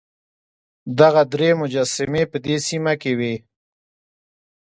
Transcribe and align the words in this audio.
دغه 0.99 1.21
درې 1.33 1.49
مجسمې 1.61 2.23
په 2.31 2.37
دې 2.45 2.55
سیمه 2.67 2.93
کې 3.01 3.11
وې. 3.19 3.35